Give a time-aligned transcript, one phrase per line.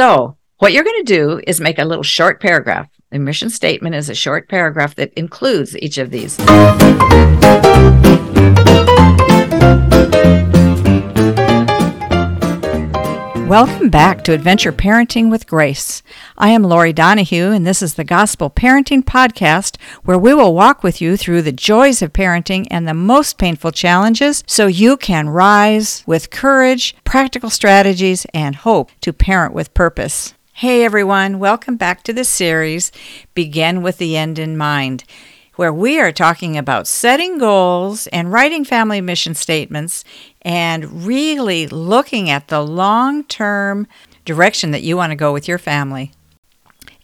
[0.00, 2.88] So, what you're going to do is make a little short paragraph.
[3.10, 6.38] The mission statement is a short paragraph that includes each of these.
[13.50, 16.04] Welcome back to Adventure Parenting with Grace.
[16.38, 20.84] I am Laurie Donahue, and this is the Gospel Parenting Podcast, where we will walk
[20.84, 25.28] with you through the joys of parenting and the most painful challenges so you can
[25.28, 30.32] rise with courage, practical strategies, and hope to parent with purpose.
[30.52, 32.92] Hey everyone, welcome back to the series
[33.34, 35.02] Begin with the End in Mind
[35.56, 40.04] where we are talking about setting goals and writing family mission statements
[40.42, 43.86] and really looking at the long term
[44.24, 46.12] direction that you want to go with your family.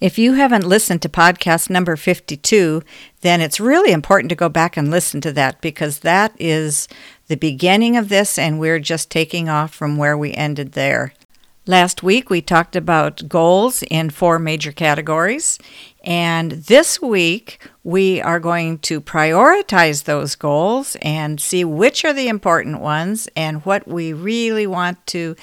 [0.01, 2.83] If you haven't listened to podcast number 52,
[3.23, 6.87] then it's really important to go back and listen to that because that is
[7.29, 11.15] the beginning of this, and we're just taking off from where we ended there.
[11.69, 15.59] Last week, we talked about goals in four major categories.
[16.07, 22.29] And this week, we are going to prioritize those goals and see which are the
[22.29, 25.35] important ones and what we really want to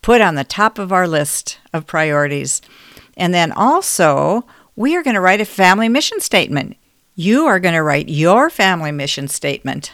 [0.00, 2.62] put on the top of our list of priorities.
[3.14, 6.78] And then also, we are going to write a family mission statement.
[7.14, 9.92] You are going to write your family mission statement.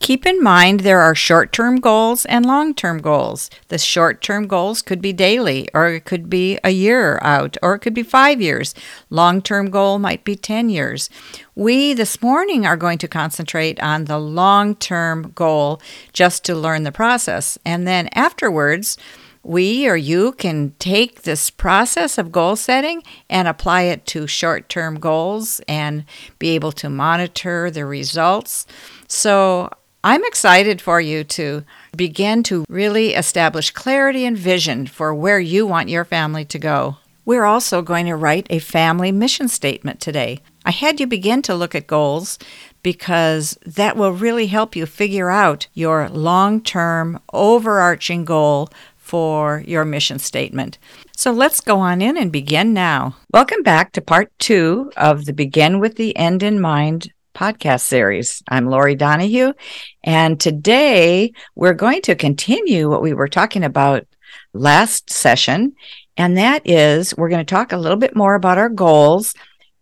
[0.00, 3.50] Keep in mind there are short term goals and long term goals.
[3.68, 7.74] The short term goals could be daily, or it could be a year out, or
[7.74, 8.74] it could be five years.
[9.10, 11.10] Long term goal might be 10 years.
[11.54, 15.82] We this morning are going to concentrate on the long term goal
[16.14, 17.58] just to learn the process.
[17.66, 18.96] And then afterwards,
[19.42, 24.70] we or you can take this process of goal setting and apply it to short
[24.70, 26.06] term goals and
[26.38, 28.66] be able to monitor the results.
[29.06, 29.70] So,
[30.02, 31.62] I'm excited for you to
[31.94, 36.96] begin to really establish clarity and vision for where you want your family to go.
[37.26, 40.40] We're also going to write a family mission statement today.
[40.64, 42.38] I had you begin to look at goals
[42.82, 49.84] because that will really help you figure out your long term overarching goal for your
[49.84, 50.78] mission statement.
[51.14, 53.16] So let's go on in and begin now.
[53.34, 58.42] Welcome back to part two of the Begin with the End in Mind podcast series.
[58.48, 59.52] I'm Laurie Donahue,
[60.02, 64.06] and today we're going to continue what we were talking about
[64.52, 65.74] last session,
[66.16, 69.34] and that is we're going to talk a little bit more about our goals.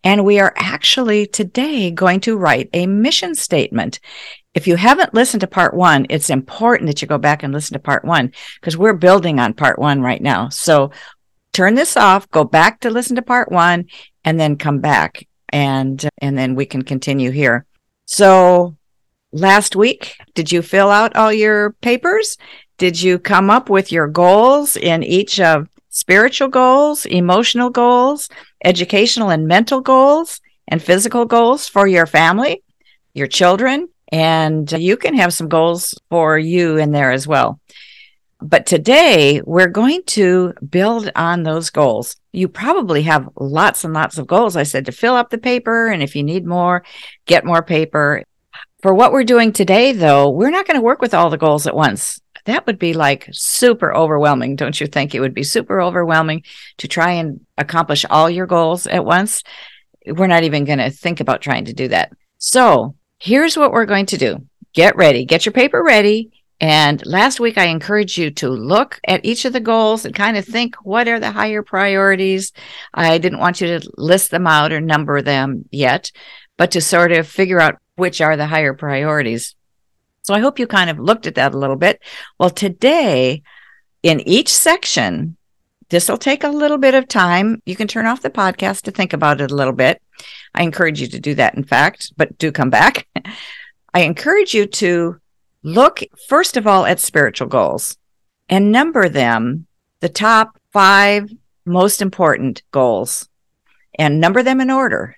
[0.05, 3.99] And we are actually today going to write a mission statement.
[4.55, 7.75] If you haven't listened to part one, it's important that you go back and listen
[7.75, 10.49] to part one because we're building on part one right now.
[10.51, 10.93] So
[11.53, 13.87] turn this off, go back to listen to part one,
[14.25, 17.67] and then come back and and then we can continue here.
[18.07, 18.77] So
[19.33, 22.37] last week, did you fill out all your papers?
[22.79, 28.29] Did you come up with your goals in each of spiritual goals, emotional goals,
[28.65, 32.63] educational and mental goals, and physical goals for your family,
[33.15, 33.89] your children?
[34.11, 37.61] And you can have some goals for you in there as well.
[38.41, 42.17] But today we're going to build on those goals.
[42.33, 44.55] You probably have lots and lots of goals.
[44.55, 46.85] I said to fill up the paper, and if you need more,
[47.27, 48.23] get more paper.
[48.81, 51.67] For what we're doing today, though, we're not going to work with all the goals
[51.67, 52.21] at once.
[52.45, 55.15] That would be like super overwhelming, don't you think?
[55.15, 56.45] It would be super overwhelming
[56.79, 59.43] to try and accomplish all your goals at once.
[60.07, 62.13] We're not even going to think about trying to do that.
[62.39, 67.39] So here's what we're going to do get ready, get your paper ready and last
[67.39, 70.75] week, I encouraged you to look at each of the goals and kind of think
[70.77, 72.53] what are the higher priorities.
[72.93, 76.11] I didn't want you to list them out or number them yet,
[76.57, 79.55] but to sort of figure out which are the higher priorities.
[80.23, 82.03] So I hope you kind of looked at that a little bit.
[82.39, 83.43] Well, today,
[84.03, 85.37] in each section,
[85.91, 87.63] this will take a little bit of time.
[87.67, 90.03] You can turn off the podcast to think about it a little bit.
[90.55, 93.07] I encourage you to do that, in fact, but do come back.
[93.95, 95.21] I encourage you to
[95.69, 97.99] look first of all at spiritual goals
[98.49, 99.67] and number them
[100.01, 101.31] the top five
[101.67, 103.29] most important goals
[103.99, 105.17] and number them in order.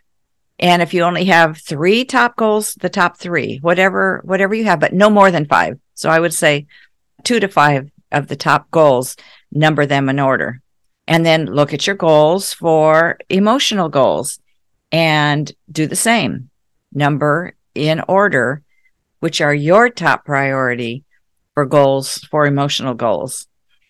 [0.58, 4.80] And if you only have three top goals the top three whatever whatever you have
[4.80, 5.78] but no more than five.
[5.94, 6.66] So i would say
[7.22, 9.16] two to five of the top goals
[9.52, 10.60] number them in order.
[11.06, 14.38] And then look at your goals for emotional goals
[14.90, 16.50] and do the same.
[16.92, 18.62] Number in order
[19.20, 21.04] which are your top priority
[21.54, 23.46] for goals, for emotional goals.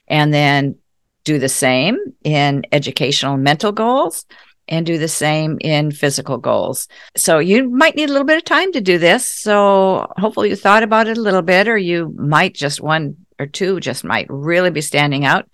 [0.07, 0.77] And then
[1.25, 4.25] do the same in educational mental goals
[4.69, 6.89] and do the same in physical goals.
[7.17, 9.27] So you might need a little bit of time to do this.
[9.27, 13.47] So hopefully you thought about it a little bit, or you might just one or
[13.47, 15.49] two just might really be standing out.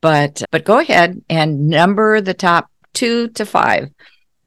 [0.00, 3.88] But but go ahead and number the top two to five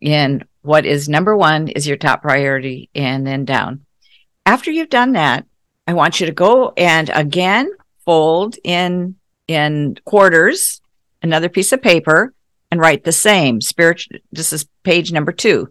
[0.02, 3.85] in what is number one is your top priority and then down.
[4.46, 5.46] After you've done that,
[5.88, 7.72] I want you to go and again
[8.06, 9.16] fold in
[9.48, 10.82] in quarters
[11.22, 12.34] another piece of paper
[12.72, 13.60] and write the same.
[13.62, 15.68] Spiritual this is page number 2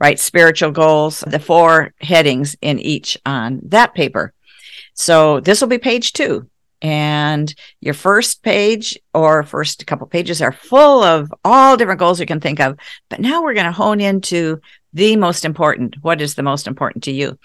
[0.00, 4.32] write spiritual goals the four headings in each on that paper.
[4.94, 6.48] So this will be page 2
[6.82, 12.26] and your first page or first couple pages are full of all different goals you
[12.26, 12.78] can think of.
[13.08, 14.60] But now we're going to hone into
[14.92, 15.96] the most important.
[16.02, 17.38] What is the most important to you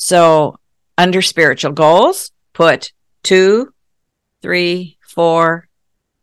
[0.00, 0.58] so
[0.96, 2.92] under spiritual goals put
[3.22, 3.72] two
[4.42, 5.68] three four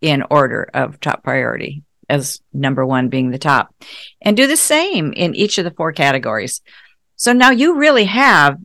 [0.01, 3.73] in order of top priority as number one being the top
[4.21, 6.61] and do the same in each of the four categories
[7.15, 8.57] so now you really have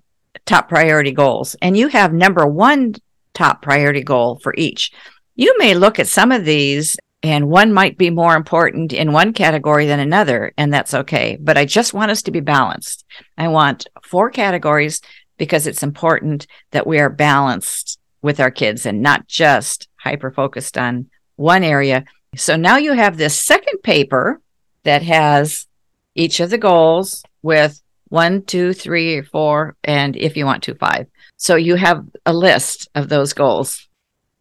[0.46, 2.94] top priority goals and you have number one
[3.34, 4.92] top priority goal for each.
[5.34, 9.32] You may look at some of these and one might be more important in one
[9.32, 11.38] category than another, and that's okay.
[11.40, 13.04] But I just want us to be balanced.
[13.38, 15.00] I want four categories
[15.38, 20.76] because it's important that we are balanced with our kids and not just hyper focused
[20.76, 22.04] on one area.
[22.36, 24.40] So now you have this second paper
[24.84, 25.66] that has
[26.14, 31.06] each of the goals with one, two, three, four, and if you want to, five.
[31.36, 33.88] So you have a list of those goals.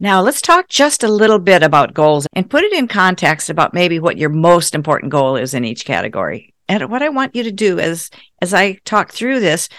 [0.02, 3.76] Now let's talk just a little bit about goals and put it in context about
[3.76, 6.56] maybe what your most important goal is in each category.
[6.68, 8.10] And what I want you to do is,
[8.42, 9.70] as I talk through this,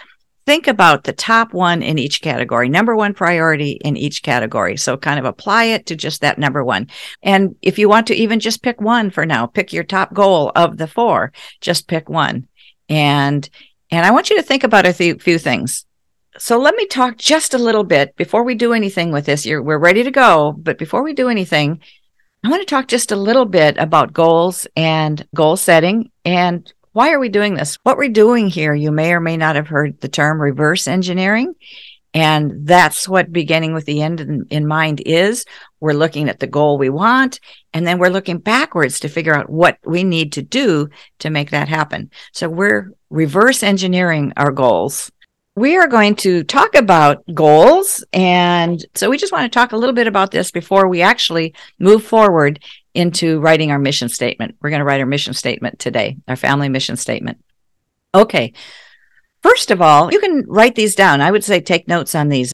[0.46, 4.76] think about the top one in each category, number one priority in each category.
[4.76, 6.86] So kind of apply it to just that number one.
[7.24, 10.52] And if you want to even just pick one for now, pick your top goal
[10.54, 12.46] of the four, just pick one.
[12.88, 13.50] And,
[13.90, 15.84] and I want you to think about a few things
[16.38, 19.44] so let me talk just a little bit before we do anything with this.
[19.44, 21.80] You're, we're ready to go, but before we do anything,
[22.44, 27.12] I want to talk just a little bit about goals and goal setting and why
[27.12, 27.78] are we doing this?
[27.84, 31.54] What we're doing here, you may or may not have heard the term reverse engineering.
[32.14, 35.46] And that's what beginning with the end in, in, mind is.
[35.80, 37.40] We're looking at the goal we want,
[37.72, 40.90] and then we're looking backwards to figure out what we need to do
[41.20, 42.10] to make that happen.
[42.32, 45.10] So we're reverse engineering our goals
[45.54, 48.04] we are going to talk about goals.
[48.12, 51.54] And so we just want to talk a little bit about this before we actually
[51.78, 52.60] move forward
[52.94, 54.56] into writing our mission statement.
[54.60, 57.42] We're going to write our mission statement today, our family mission statement.
[58.14, 58.52] Okay.
[59.42, 61.20] First of all, you can write these down.
[61.20, 62.52] I would say take notes on these.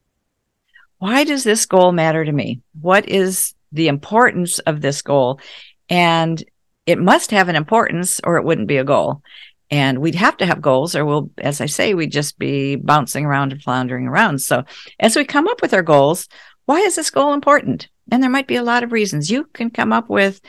[0.99, 2.61] Why does this goal matter to me?
[2.81, 5.41] What is the importance of this goal?
[5.89, 6.43] And
[6.87, 9.23] it must have an importance or it wouldn't be a goal.
[9.70, 13.26] And we'd have to have goals, or we'll, as I say, we'd just be bouncing
[13.26, 14.41] around and floundering around.
[14.41, 14.65] So,
[14.99, 16.26] as we come up with our goals,
[16.65, 17.88] why is this goal important?
[18.11, 19.31] And there might be a lot of reasons.
[19.31, 20.41] You can come up with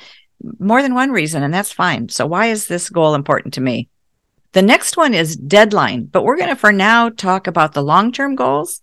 [0.57, 2.07] more than one reason, and that's fine.
[2.07, 3.89] So, why is this goal important to me?
[4.53, 8.11] The next one is deadline, but we're going to for now talk about the long
[8.11, 8.81] term goals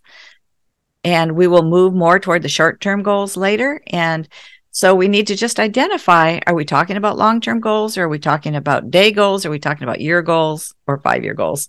[1.07, 3.81] and we will move more toward the short term goals later.
[3.87, 4.27] And
[4.77, 7.97] so we need to just identify are we talking about long term goals?
[7.97, 9.43] Or are we talking about day goals?
[9.43, 11.67] Are we talking about year goals or five year goals?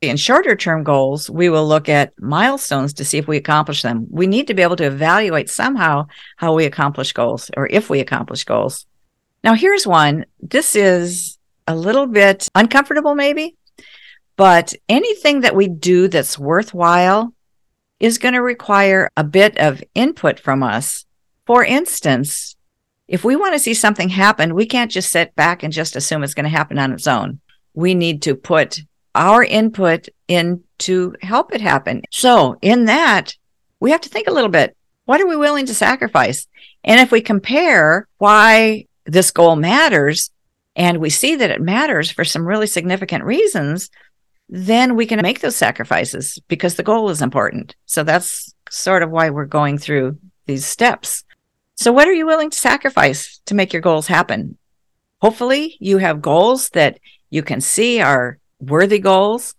[0.00, 4.06] In shorter term goals, we will look at milestones to see if we accomplish them.
[4.08, 6.06] We need to be able to evaluate somehow
[6.36, 8.86] how we accomplish goals or if we accomplish goals.
[9.42, 10.26] Now, here's one.
[10.40, 13.56] This is a little bit uncomfortable, maybe,
[14.36, 17.34] but anything that we do that's worthwhile
[17.98, 21.05] is going to require a bit of input from us
[21.46, 22.56] for instance,
[23.08, 26.24] if we want to see something happen, we can't just sit back and just assume
[26.24, 27.40] it's going to happen on its own.
[27.72, 28.80] We need to put
[29.14, 32.02] our input in to help it happen.
[32.10, 33.34] So, in that,
[33.80, 34.76] we have to think a little bit.
[35.04, 36.46] What are we willing to sacrifice?
[36.84, 40.30] And if we compare why this goal matters
[40.74, 43.88] and we see that it matters for some really significant reasons,
[44.48, 47.74] then we can make those sacrifices because the goal is important.
[47.86, 51.24] So that's sort of why we're going through these steps.
[51.76, 54.56] So, what are you willing to sacrifice to make your goals happen?
[55.20, 56.98] Hopefully, you have goals that
[57.30, 59.54] you can see are worthy goals.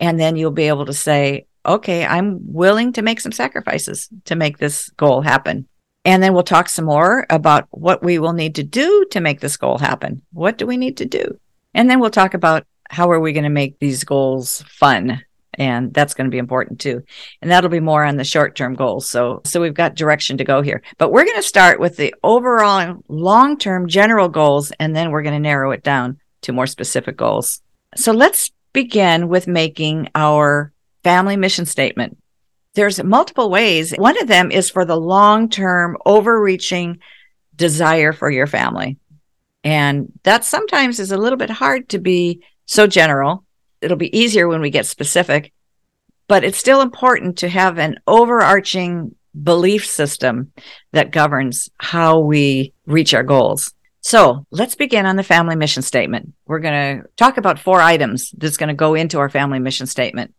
[0.00, 4.34] And then you'll be able to say, okay, I'm willing to make some sacrifices to
[4.34, 5.66] make this goal happen.
[6.04, 9.40] And then we'll talk some more about what we will need to do to make
[9.40, 10.20] this goal happen.
[10.32, 11.40] What do we need to do?
[11.72, 15.22] And then we'll talk about how are we going to make these goals fun
[15.58, 17.02] and that's going to be important too.
[17.42, 19.08] And that'll be more on the short term goals.
[19.08, 20.82] So so we've got direction to go here.
[20.98, 25.22] But we're going to start with the overall long term general goals and then we're
[25.22, 27.62] going to narrow it down to more specific goals.
[27.96, 32.18] So let's begin with making our family mission statement.
[32.74, 33.92] There's multiple ways.
[33.92, 36.98] One of them is for the long term overreaching
[37.54, 38.98] desire for your family.
[39.62, 43.43] And that sometimes is a little bit hard to be so general.
[43.84, 45.52] It'll be easier when we get specific,
[46.26, 50.52] but it's still important to have an overarching belief system
[50.92, 53.74] that governs how we reach our goals.
[54.00, 56.34] So let's begin on the family mission statement.
[56.46, 59.86] We're going to talk about four items that's going to go into our family mission
[59.86, 60.34] statement.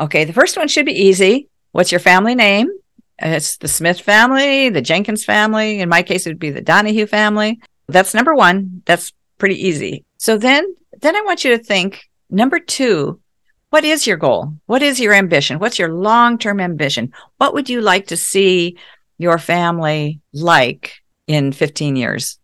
[0.00, 1.48] Okay, the first one should be easy.
[1.72, 2.68] What's your family name?
[3.20, 5.80] It's the Smith family, the Jenkins family.
[5.80, 7.60] In my case, it would be the Donahue family.
[7.88, 8.82] That's number one.
[8.84, 10.04] That's pretty easy.
[10.18, 13.20] So then, then I want you to think number two,
[13.70, 14.54] what is your goal?
[14.66, 15.58] What is your ambition?
[15.58, 17.12] What's your long term ambition?
[17.36, 18.78] What would you like to see
[19.18, 20.94] your family like
[21.26, 22.38] in 15 years?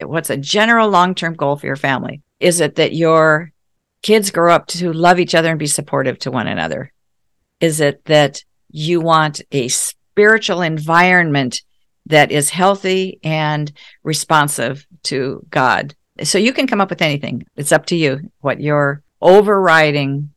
[0.00, 2.22] What's a general long term goal for your family?
[2.38, 3.52] Is it that your
[4.02, 6.92] kids grow up to love each other and be supportive to one another?
[7.60, 11.62] Is it that you want a spiritual environment
[12.06, 13.70] that is healthy and
[14.02, 15.94] responsive to God?
[16.22, 17.44] So you can come up with anything.
[17.56, 20.32] It's up to you what your overriding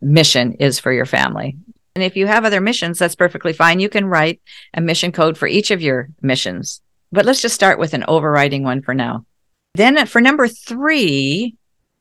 [0.00, 1.56] mission is for your family.
[1.94, 3.80] And if you have other missions, that's perfectly fine.
[3.80, 4.40] You can write
[4.74, 6.80] a mission code for each of your missions.
[7.12, 9.26] But let's just start with an overriding one for now.
[9.74, 11.56] Then for number three,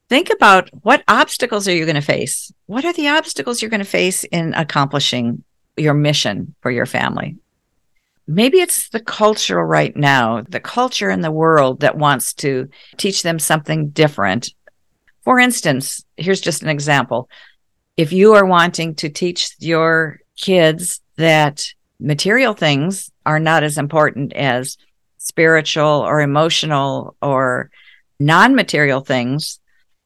[0.08, 2.52] think about what obstacles are you going to face?
[2.68, 5.44] What are the obstacles you're going to face in accomplishing
[5.78, 7.38] your mission for your family?
[8.28, 13.24] Maybe it's the culture right now, the culture in the world that wants to teach
[13.24, 14.52] them something different.
[15.24, 17.30] For instance, here's just an example.
[17.98, 24.34] If you are wanting to teach your kids that material things are not as important
[24.34, 24.78] as
[25.18, 27.70] spiritual or emotional or
[28.20, 29.59] non material things,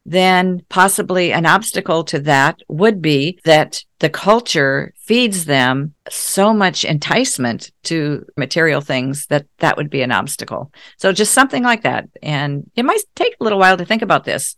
[0.05, 6.83] then possibly an obstacle to that would be that the culture feeds them so much
[6.83, 10.71] enticement to material things that that would be an obstacle.
[10.97, 12.09] So just something like that.
[12.21, 14.57] And it might take a little while to think about this.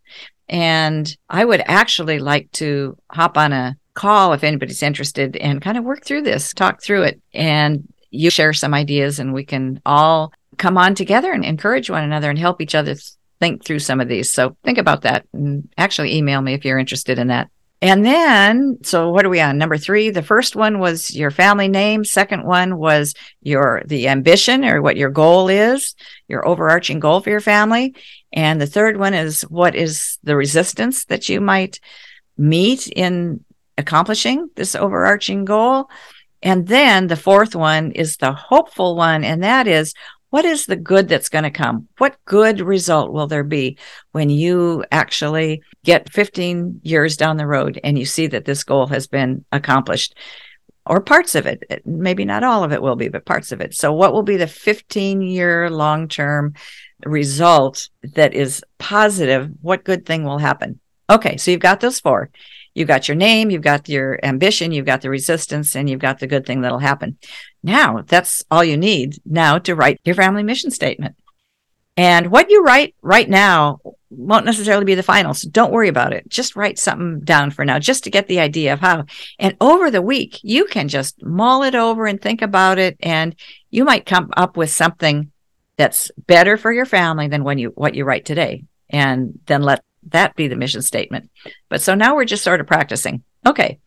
[0.50, 5.78] And I would actually like to hop on a call if anybody's interested and kind
[5.78, 9.82] of work through this, talk through it, and you share some ideas and we can
[9.86, 12.96] all come on together and encourage one another and help each other
[13.40, 14.32] think through some of these.
[14.32, 17.50] So think about that and actually email me if you're interested in that.
[17.82, 19.58] And then, so what are we on?
[19.58, 20.10] Number three.
[20.10, 22.04] The first one was your family name.
[22.04, 25.94] Second one was your the ambition or what your goal is,
[26.28, 27.94] your overarching goal for your family.
[28.34, 31.80] And the third one is what is the resistance that you might
[32.38, 33.44] meet in
[33.78, 35.90] accomplishing this overarching goal.
[36.42, 39.94] And then the fourth one is the hopeful one, and that is
[40.30, 41.88] what is the good that's going to come?
[41.98, 43.78] What good result will there be
[44.12, 48.88] when you actually get 15 years down the road and you see that this goal
[48.88, 50.16] has been accomplished?
[50.88, 53.60] Or parts of it, eh, maybe not all of it will be, but parts of
[53.60, 53.74] it.
[53.74, 56.54] So, what will be the 15 year long term
[57.06, 60.80] result that is positive, what good thing will happen?
[61.10, 62.30] Okay, so you've got those four.
[62.76, 66.20] You've got your name, you've got your ambition, you've got the resistance, and you've got
[66.20, 67.18] the good thing that'll happen.
[67.64, 71.16] Now, that's all you need now to write your family mission statement.
[71.98, 73.80] And what you write right now
[74.10, 75.34] won't necessarily be the final.
[75.34, 76.28] So don't worry about it.
[76.28, 79.06] Just write something down for now, just to get the idea of how.
[79.40, 82.98] And over the week, you can just mull it over and think about it.
[83.00, 83.36] And
[83.72, 85.32] you might come up with something
[85.78, 89.84] that's better for your family than when you what you write today and then let
[90.08, 91.30] that be the mission statement.
[91.70, 93.24] But so now we're just sort of practicing.
[93.46, 93.80] Okay.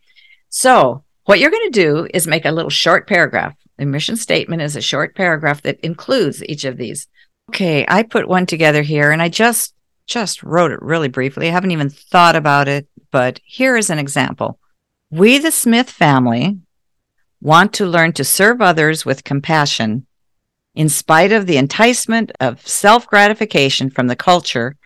[0.49, 3.55] So what you're going to do is make a little short paragraph.
[3.77, 7.07] The mission statement is a short paragraph that includes each of these.
[7.49, 9.73] Okay i put one together here and i just
[10.05, 11.49] just wrote it really briefly.
[11.49, 14.59] I haven't even thought about it but here is an example.
[15.09, 16.59] We the smith family
[17.41, 20.05] want to learn to serve others with compassion
[20.75, 24.77] in spite of the enticement of self gratification from the culture,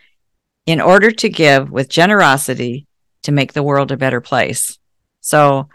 [0.66, 2.86] in order to give with generosity
[3.22, 4.78] to make the world a better place.
[5.20, 5.68] So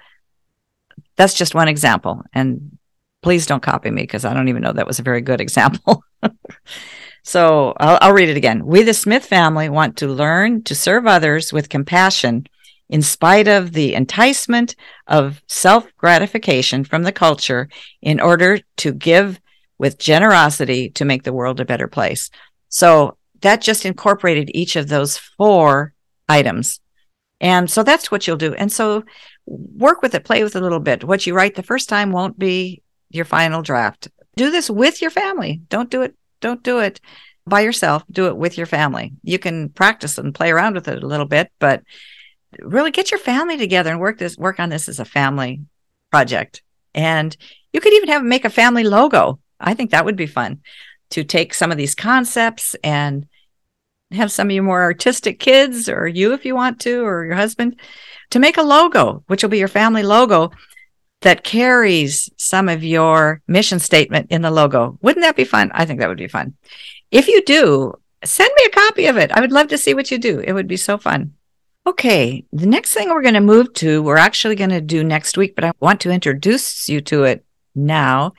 [1.16, 2.24] that's just one example.
[2.34, 2.78] And
[3.22, 6.04] please don't copy me because I don't even know that was a very good example.
[7.24, 8.66] so I'll, I'll read it again.
[8.66, 12.48] We, the Smith family, want to learn to serve others with compassion
[12.90, 17.70] in spite of the enticement of self gratification from the culture
[18.02, 19.40] in order to give
[19.78, 22.32] with generosity to make the world a better place.
[22.70, 25.94] So that just incorporated each of those four
[26.28, 26.80] items.
[27.42, 28.54] And so that's what you'll do.
[28.54, 29.04] And so
[29.46, 31.04] work with it, play with it a little bit.
[31.04, 34.10] What you write the first time won't be your final draft.
[34.36, 35.62] Do this with your family.
[35.70, 37.00] Don't do it, don't do it
[37.46, 38.04] by yourself.
[38.12, 39.14] Do it with your family.
[39.24, 41.82] You can practice and play around with it a little bit, but
[42.60, 45.62] really get your family together and work this work on this as a family
[46.12, 46.62] project.
[46.94, 47.36] And
[47.74, 50.62] you could even have make a family logo I think that would be fun.
[51.12, 53.26] to take some of these concepts and
[54.12, 57.36] have some of your more artistic kids or you if you want to or your
[57.36, 57.80] husband
[58.32, 60.52] to make a logo which will be your family logo
[61.22, 64.98] that carries some of your mission statement in the logo.
[65.02, 65.70] Wouldn't that be fun?
[65.74, 66.56] I think that would be fun.
[67.12, 69.32] If you do send me a copy of it.
[69.32, 70.40] I would love to see what you do.
[70.40, 71.34] It would be so fun.
[71.86, 75.38] Okay the next thing we're going to move to we're actually going to do next
[75.38, 78.34] week but i want to introduce you to it now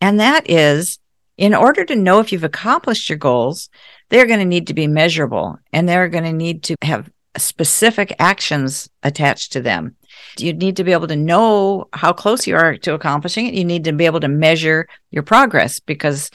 [0.00, 0.98] and that is
[1.36, 3.68] in order to know if you've accomplished your goals
[4.08, 8.14] they're going to need to be measurable and they're going to need to have specific
[8.18, 9.96] actions attached to them.
[10.38, 13.54] You need to be able to know how close you are to accomplishing it.
[13.54, 16.30] You need to be able to measure your progress because,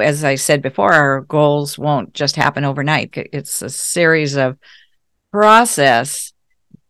[0.00, 3.12] as I said before, our goals won't just happen overnight.
[3.14, 4.58] It's a series of
[5.30, 6.32] process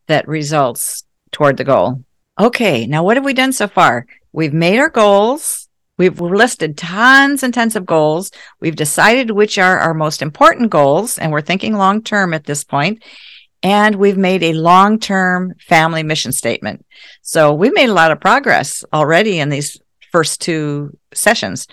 [0.06, 2.04] that results toward the goal.
[2.40, 4.06] Okay, now what have we done so far?
[4.32, 5.61] We've made our goals
[5.98, 8.30] We've listed tons and tons of goals.
[8.60, 12.64] We've decided which are our most important goals, and we're thinking long term at this
[12.64, 13.04] point.
[13.62, 16.84] And we've made a long term family mission statement.
[17.20, 19.80] So we've made a lot of progress already in these
[20.10, 21.66] first two sessions.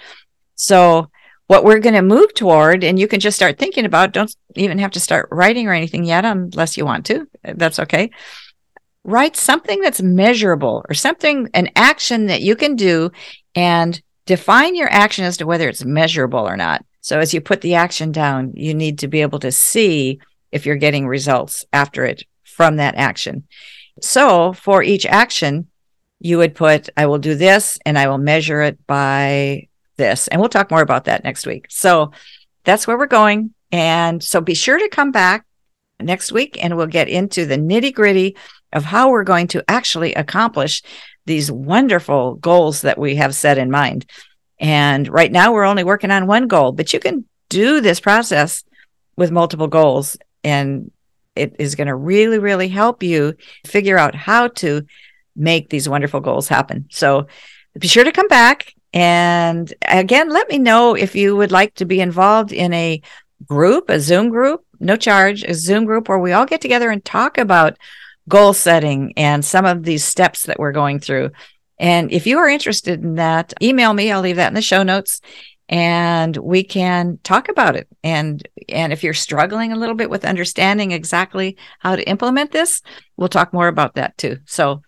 [0.55, 1.09] So,
[1.47, 4.77] what we're going to move toward, and you can just start thinking about, don't even
[4.77, 7.27] have to start writing or anything yet, unless you want to.
[7.43, 8.11] That's okay.
[9.03, 13.09] Write something that's measurable or something, an action that you can do
[13.55, 13.99] and
[14.29, 16.85] define your action as to whether it's measurable or not.
[17.01, 20.19] So as you put the action down, you need to be able to see
[20.51, 23.47] if you're getting results after it from that action.
[24.01, 25.65] So for each action,
[26.19, 29.67] you would put, I will do this and I will measure it by
[29.97, 30.27] this.
[30.27, 31.65] And we'll talk more about that next week.
[31.69, 32.11] So
[32.65, 33.55] that's where we're going.
[33.71, 35.43] And so be sure to come back
[35.99, 38.37] next week and we'll get into the nitty gritty
[38.73, 40.83] of how we're going to actually accomplish
[41.29, 44.03] these wonderful goals that we have set in mind.
[44.59, 48.63] And right now we're only working on one goal, but you can do this process
[49.15, 50.89] with multiple goals and
[51.35, 53.35] it is going to really really help you
[53.67, 54.85] figure out how to
[55.35, 56.87] make these wonderful goals happen.
[56.89, 57.27] So
[57.77, 61.85] be sure to come back and again let me know if you would like to
[61.85, 63.01] be involved in a
[63.45, 67.05] group, a Zoom group, no charge, a Zoom group where we all get together and
[67.05, 67.77] talk about
[68.29, 71.31] goal setting and some of these steps that we're going through.
[71.77, 74.11] And if you are interested in that, email me.
[74.11, 75.21] I'll leave that in the show notes
[75.69, 77.87] and we can talk about it.
[78.03, 82.81] And and if you're struggling a little bit with understanding exactly how to implement this,
[83.17, 84.39] we'll talk more about that too.
[84.45, 84.81] So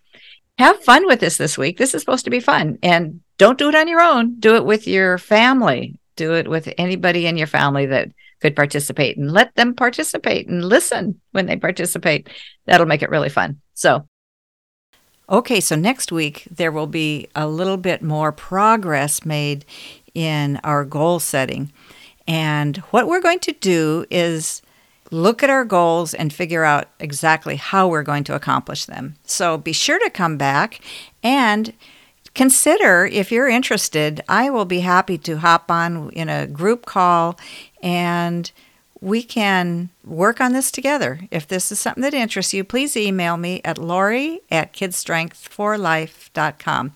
[0.58, 1.78] have fun with this this week.
[1.78, 2.78] This is supposed to be fun.
[2.82, 4.38] And don't do it on your own.
[4.40, 5.98] Do it with your family.
[6.16, 8.08] Do it with anybody in your family that
[8.42, 12.28] could participate and let them participate and listen when they participate.
[12.66, 13.60] That'll make it really fun.
[13.72, 14.06] So,
[15.30, 19.64] okay, so next week there will be a little bit more progress made
[20.12, 21.72] in our goal setting.
[22.26, 24.60] And what we're going to do is
[25.10, 29.14] look at our goals and figure out exactly how we're going to accomplish them.
[29.24, 30.80] So be sure to come back
[31.22, 31.72] and
[32.34, 34.22] consider if you're interested.
[34.28, 37.38] I will be happy to hop on in a group call
[37.82, 38.52] and
[39.00, 41.22] we can work on this together.
[41.32, 46.94] If this is something that interests you, please email me at laurie at KidStrength4Life.com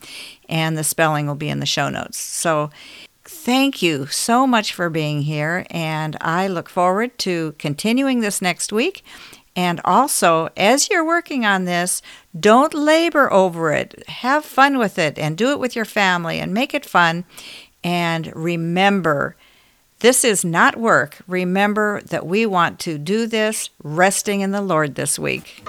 [0.48, 2.18] and the spelling will be in the show notes.
[2.18, 2.70] So
[3.24, 8.72] thank you so much for being here, and I look forward to continuing this next
[8.72, 9.02] week.
[9.56, 12.02] And also, as you're working on this,
[12.38, 14.06] don't labor over it.
[14.08, 17.24] Have fun with it and do it with your family and make it fun.
[17.82, 19.34] And remember,
[20.06, 21.16] this is not work.
[21.26, 25.64] Remember that we want to do this resting in the Lord this week.